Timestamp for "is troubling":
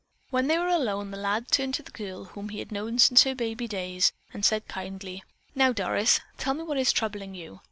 6.79-7.35